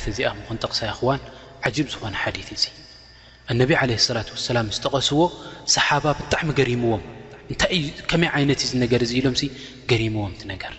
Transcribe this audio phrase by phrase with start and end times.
[0.10, 1.20] እዚኣ ምኹን ጠቕሳ ይክዋን
[1.66, 2.64] ዓጂብ ዝኾነ ሓዲ እዙ
[3.52, 5.20] እነብ ለ ሰላት ወሰላም ስጠቐስዎ
[5.76, 7.04] ሰሓባ ብጣዕሚ ገሪምዎም
[7.52, 9.36] እንታይ ዩ ከመይ ዓይነት ዩ ዝነገር እ ኢሎም
[9.94, 10.74] ገሪምዎም ቲ ነገር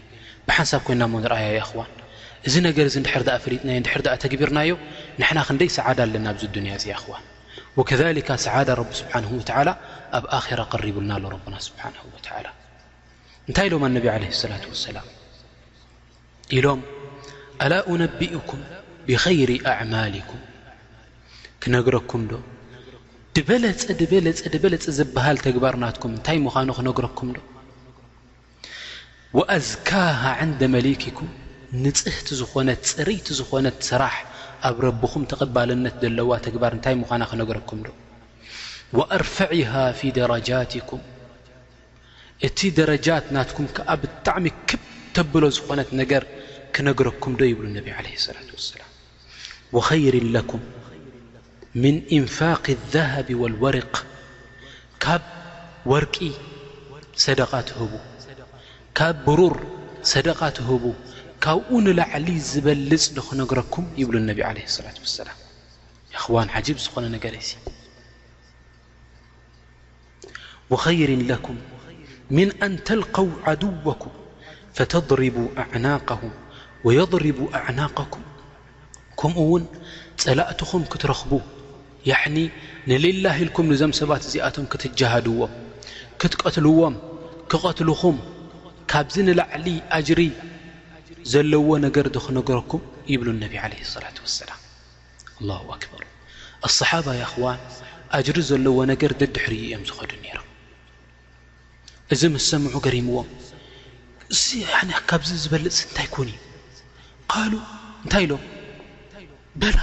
[0.49, 1.91] ብሓንሳብ ኮይና ሞ ንርኣያ ኣኣኽዋን
[2.49, 4.71] እዚ ነገር እዚ ንድሕር ኣ ፈሊጥናዮ ድሕር ኣ ተግቢርናዮ
[5.21, 7.25] ንሕና ክንደይ ሰዓዳ ኣለና ኣብዚ ድንያ እዚ ኽዋን
[7.79, 9.69] ወከካ ሰዓዳ ረቢ ስብሓን ወተላ
[10.19, 12.47] ኣብ ኣራ ቀሪቡልና ኣሎ ረብና ስብሓን ወላ
[13.49, 15.09] እንታይ ኢሎም ኣነብ ለ ሰላት ወሰላም
[16.59, 16.81] ኢሎም
[17.65, 18.63] ኣላ እነቢኡኩም
[19.09, 20.43] ብኸይሪ ኣዕማሊኩም
[21.65, 22.41] ክነግረኩም ዶ
[23.39, 27.41] ድበለፀ ድበለ ድበለፀ ዝበሃል ተግባርናትኩም እንታይ ምዃኑ ክነግረኩም ዶ
[29.39, 31.31] وأዝካه عንد መሊክኩም
[31.85, 34.15] ንፅህቲ ዝኾነት ፅርይቲ ዝኾነት ስራሕ
[34.69, 37.89] ኣብ ረብኹም ተቐባልነት ዘለዋ ተግባር እንታይ ምዃና ክነግረኩም ዶ
[38.97, 41.03] وኣርፍዕه ف ደرጃትኩም
[42.47, 44.81] እቲ ደረጃት ናትኩም ከኣ ብጣዕሚ ክ
[45.17, 46.23] ተብሎ ዝኾነት ነገር
[46.75, 48.01] ክነግረኩም ዶ ይብሉ ነብ عه
[48.37, 48.83] ላة وሰላ
[49.77, 50.63] وخይሪ لኩም
[51.83, 53.95] ምن إንፋق الذሃብ والወርق
[55.03, 55.23] ካብ
[55.93, 56.17] ወርቂ
[57.25, 57.93] ሰደቃ ትህቡ
[58.99, 59.57] ካብ ብሩር
[60.11, 60.85] ሰደቃ ትህቡ
[61.45, 65.39] ካብኡ ንላዕሊ ዝበልፅ ንክነግረኩም ይብሉ ነብ ለ ላት وሰላም
[66.19, 67.45] ኣኽዋን ጂብ ዝኾነ ነገር እ
[70.85, 71.59] ኸይር ለኩም
[72.37, 74.15] ምን ኣን ተልኸው ዓድውኩም
[74.79, 76.23] ፈተضሪቡ ኣዕናقም
[76.87, 78.25] ወየضሪቡ ኣዕናقኩም
[79.23, 79.67] ከምኡ ውን
[80.25, 81.33] ጸላእትኹም ክትረኽቡ
[82.11, 82.15] ዕ
[82.89, 85.53] ንልላ ኢልኩም ንዞም ሰባት እዚኣቶም ክትጀሃድዎም
[86.23, 86.97] ክትቀትልዎም
[87.53, 88.17] ክቐትልኹም
[88.93, 90.21] ካብዚ ንላዕሊ ኣጅሪ
[91.33, 94.61] ዘለዎ ነገር ክነገረኩም ይብሉ ነብ ዓለ ሰላት ወሰላም
[95.39, 96.03] ኣላ ኣክበር
[96.69, 97.59] ኣሰሓባ ይኣኽዋን
[98.19, 100.47] ኣጅሪ ዘለዎ ነገር ዘድሕርዩ እዮም ዝኸዱ ነይሮም
[102.15, 103.29] እዚ ምስ ሰምዑ ገሪምዎም
[104.55, 107.53] እ ካብዚ ዝበልፅ እንታይ ኮኑ እዩ ካሉ
[108.05, 108.45] እንታይ ኢሎም
[109.63, 109.79] በላ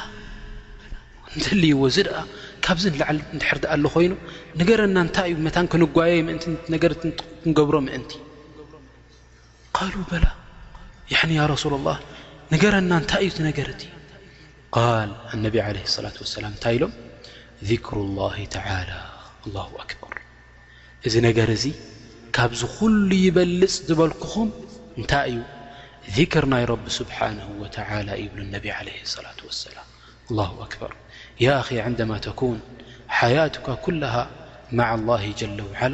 [1.35, 2.17] እንተልይዎ እዚ ድኣ
[2.66, 4.13] ካብዚ ንላዕሊ እንድሕርዲ ኣሎ ኮይኑ
[4.59, 8.11] ነገርና እንታይ እዩ መታን ክንጓየየ ምእንቲነገር ክንገብሮ ምእንቲ
[9.91, 11.97] رسول الله
[12.53, 13.51] ነገረና ታይ እዩ ነ
[14.79, 14.89] قا
[15.41, 16.33] ن عليه اصلة وس
[16.63, 16.83] ታይ ሎ
[17.71, 18.99] ذكر الله تعالى
[19.45, 20.11] الله أكبر
[21.07, 21.61] እዚ ነገር እ
[22.35, 22.51] ካብ
[23.09, 24.49] ل يበልፅ ዝበልكኹም
[25.01, 25.41] እታይ እዩ
[26.17, 30.91] ذكር ናይ رب سبحانه ولى ብ علي الة وس لله أكر
[31.91, 32.57] ند كون
[33.19, 34.15] حياتك كله
[34.77, 35.94] مع الله جل ول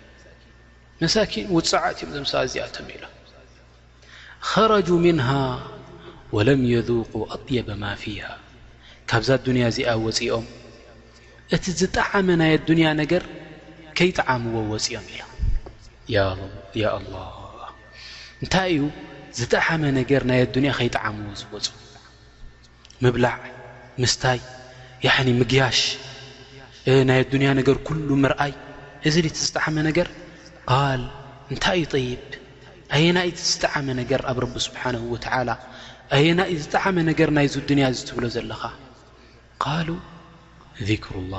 [1.01, 3.03] መሳኪን ውፅዓት እዮም ዚምሳ እዚኣቶም ኢሎ
[4.71, 5.29] ረጁ ምንሃ
[6.35, 8.25] ወለም የذቁ ኣطየበ ማ ፊሃ
[9.09, 10.45] ካብዛ ኣዱንያ እዚኣ ወፂኦም
[11.55, 13.23] እቲ ዝጠዓመ ናይ ኣዱንያ ነገር
[13.99, 15.31] ከይጣዓምዎ ወፂኦም ኢሎም
[16.83, 17.25] ያ ኣ
[18.43, 18.81] እንታይ እዩ
[19.39, 21.67] ዝጠዓመ ነገር ናይ ኣንያ ከይጠዓምዎ ዝወፁ
[23.05, 23.37] ምብላዕ
[24.03, 24.39] ምስታይ
[25.41, 25.79] ምግያሽ
[27.09, 28.53] ናይ ኣዱንያ ነገር ኩሉ ምርኣይ
[29.09, 30.07] እዚ እቲ ዝጠዓመ ነገር
[30.69, 31.01] ል
[31.51, 32.21] እንታይ እዩ طይብ
[32.95, 34.81] ኣየናእ ዝጠዓመ ነገር ኣብ ቢ ስብሓ
[36.15, 38.61] ኣየናእ ዝጠዓመ ነገር ናይ ድንያ ዝትብሎ ዘለኻ
[39.87, 39.89] ሉ
[40.87, 41.35] ذሩ ه ላ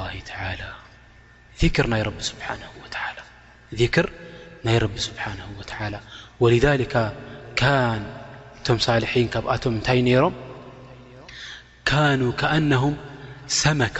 [1.86, 2.48] ር ናይ ቢ ስሓ
[4.02, 4.06] ር
[4.72, 5.32] ናይ ቢ ስብሓ
[6.42, 6.66] ወذ
[8.66, 10.34] ቶም ሳልሒን ካብኣቶም እንታይ ነሮም
[11.88, 12.94] ካኑ ከኣነهም
[13.60, 13.96] ሰመካ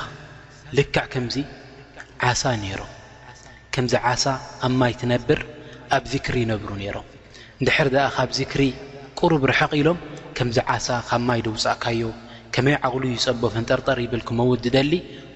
[0.76, 1.35] ልካዕ ከምዚ
[2.29, 2.91] ዓሳ ነይሮም
[3.74, 4.24] ከምዚ ዓሳ
[4.66, 5.38] ኣብ ማይ ትነብር
[5.96, 7.06] ኣብ ዚክሪ ይነብሩ ነይሮም
[7.60, 8.62] እንድሕር ደኣ ካብ ዚክሪ
[9.19, 9.98] ቅሩብ ርሕቕ ኢሎም
[10.36, 12.02] ከምዚ ዓሳ ካብ ማይ ድውፃእካዮ
[12.54, 14.92] ከመይ ዓቕሉ ይፀቦፈን ጠርጠር ይብልኩመውድደሊ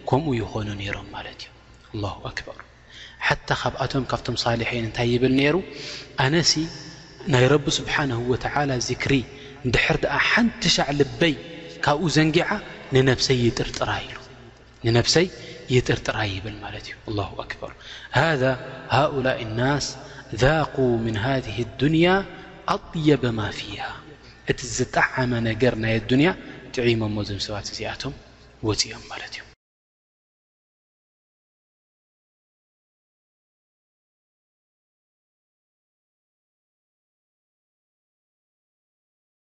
[0.09, 1.49] ከምኡ ይኾኑ ነይሮም ማለት እዩ
[1.93, 2.59] ኣላ ኣክበር
[3.27, 5.57] ሓታ ካብኣቶም ካብቶም ሳሌሒን እንታይ ይብል ነይሩ
[6.27, 6.53] ኣነሲ
[7.35, 9.15] ናይ ረቢ ስብሓን ወተላ ዚክሪ
[9.67, 11.35] እንድሕር ድኣ ሓንቲ ሻዕ ልበይ
[11.87, 12.49] ካብኡ ዘንጊዓ
[12.95, 14.25] ንነብሰይ ይጥርጥራ ኢሉይ
[15.75, 16.95] ይጥርጥራ ይብል ማለት እዩ
[17.29, 17.73] ه ኣክበር
[18.41, 18.45] ذ
[18.97, 19.87] ሃؤላء الናስ
[20.43, 20.75] ذق
[21.05, 22.07] ምن ሃذه الዱንያ
[22.75, 23.83] ኣطيበ ማ ፊሃ
[24.51, 26.29] እቲ ዝጠዓመ ነገር ናይ ዱንያ
[26.75, 28.13] ጥዒሞሞ ዞም ሰባት እዚኣቶም
[28.69, 29.43] ወፅኦም ማለት እዩ